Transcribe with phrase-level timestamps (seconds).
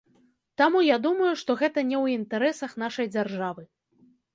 [0.61, 3.73] Таму я думаю, што гэта не ў інтарэсах нашай дзяржавы.